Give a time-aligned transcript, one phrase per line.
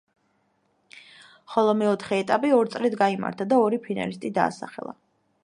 [1.55, 4.99] ხოლო მეოთხე ეტაპი ორ წრედ გაიმართა და ორი ფინალისტი დაასახელა.